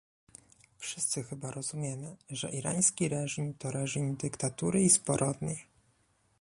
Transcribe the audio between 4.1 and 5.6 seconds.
dyktatury i zbrodni